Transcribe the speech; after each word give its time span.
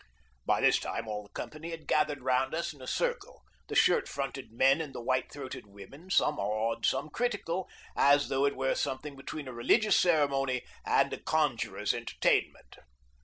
By 0.47 0.61
this 0.61 0.79
time 0.79 1.07
all 1.07 1.21
the 1.21 1.29
company 1.29 1.69
had 1.69 1.85
gathered 1.85 2.23
round 2.23 2.55
us 2.55 2.73
in 2.73 2.81
a 2.81 2.87
circle, 2.87 3.43
the 3.67 3.75
shirt 3.75 4.07
fronted 4.09 4.51
men, 4.51 4.81
and 4.81 4.95
the 4.95 4.99
white 5.03 5.31
throated 5.31 5.67
women, 5.67 6.09
some 6.09 6.39
awed, 6.39 6.87
some 6.87 7.07
critical, 7.11 7.69
as 7.95 8.27
though 8.29 8.45
it 8.45 8.55
were 8.55 8.73
something 8.73 9.15
between 9.15 9.47
a 9.47 9.53
religious 9.53 9.95
ceremony 9.99 10.63
and 10.83 11.13
a 11.13 11.19
conjurer's 11.21 11.93
entertainment. 11.93 12.77